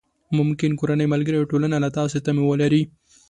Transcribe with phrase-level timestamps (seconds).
[0.37, 2.81] ممکن کورنۍ، ملګري او ټولنه له تاسې تمې ولري.